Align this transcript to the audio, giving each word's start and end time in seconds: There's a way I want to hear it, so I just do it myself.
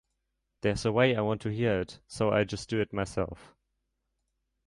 There's 0.61 0.83
a 0.83 0.91
way 0.91 1.15
I 1.15 1.21
want 1.21 1.41
to 1.41 1.51
hear 1.53 1.79
it, 1.79 1.99
so 2.07 2.31
I 2.31 2.43
just 2.43 2.67
do 2.67 2.79
it 2.81 2.91
myself. 2.91 3.53